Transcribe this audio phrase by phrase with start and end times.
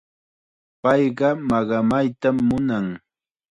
[0.81, 2.87] Payqa maqamaytam munan.